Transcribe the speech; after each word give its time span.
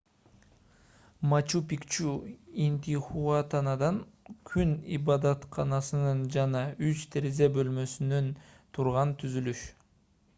мачу-пикчу 1.33 2.13
интихуатанадан 2.67 3.99
күн 4.51 4.71
ибадатканасынан 4.99 6.23
жана 6.37 6.63
үч 6.89 7.03
терезе 7.17 7.51
бөлмөсүнөн 7.59 8.31
турган 8.79 9.13
түзүлүш 9.25 9.63